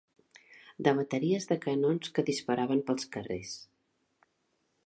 ...de 0.87 0.93
bateries 0.99 1.45
de 1.51 1.59
canons 1.67 2.15
que 2.15 2.27
disparaven 2.31 2.83
pels 2.89 3.09
carrers 3.17 3.53